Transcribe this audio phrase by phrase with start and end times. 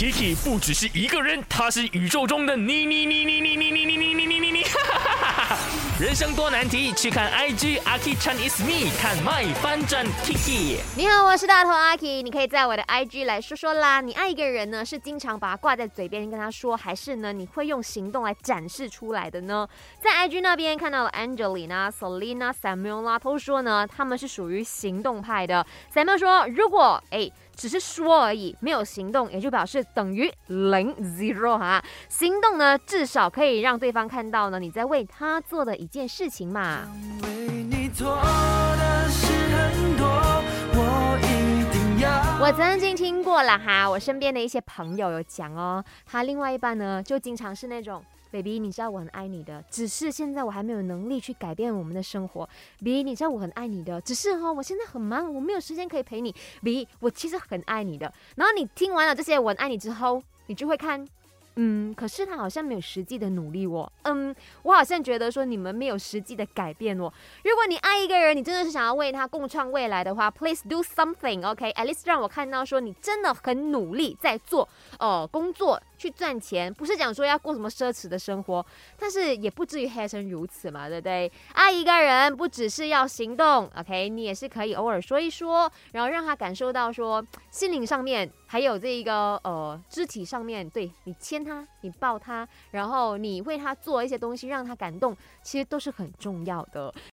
[0.00, 4.64] Kiki 不只是一个人，他是宇宙中的你你你你你你你你你你你你你，
[6.00, 10.78] 人生多难题，去看 IG Aki Chan is me，看 My 翻转 Kiki。
[10.96, 14.00] 你好，我是大头阿 K，你可以在我的 IG 来说说啦。
[14.00, 19.68] 你爱一个人呢，是经常把他挂在嘴边跟他说，还是呢你会用行动来展示出来的呢？
[20.00, 25.66] 在 IG 那边看到了 Angelina、Selina、Samuel 啦，都说呢他们是属于行动派的。
[25.94, 27.30] Samuel 说，如果哎。
[27.60, 31.84] 只是说而已，没有行动，也就表示等于零 zero 哈。
[32.08, 36.88] 行动呢，至少可以让对方看到呢你在为他做的一件事情嘛。
[42.40, 48.02] 我曾经听过了哈，我身边的一些朋友有讲哦，他另外一半呢就经常是那种。
[48.30, 52.48] baby，你知道我很爱你的，只是现在我还没有能力去改变我们的生活。
[52.78, 56.34] baby，你知道我很爱你的，只是哈，我现在很忙，我没有时间可以陪你。
[56.62, 58.12] baby，我其实很爱你的。
[58.36, 61.06] 然后你听完了这些我很爱你之后，你就会看。
[61.56, 63.90] 嗯，可是他好像没有实际的努力哦。
[64.02, 67.12] 嗯，我好像觉得说你们没有实际的改变哦。
[67.44, 78.64] 如果你爱一个人，你真的是想要为他共创未来的话，please do something，OK？At least 让我看到说你真的很努力在做呃工作去赚钱，不是讲说要过什么奢侈的生活，
[78.98, 81.30] 但是也不至于黑成如此嘛，对不对？
[81.52, 84.08] 爱一个人不只是要行动，OK？
[84.08, 96.92] 你也是可以偶尔说一说，然后让他感受到说心灵上面还有这一个呃肢体上面对你牵他，你抱他，然后你为他做一些东西，让他感动，其实都是很重要的。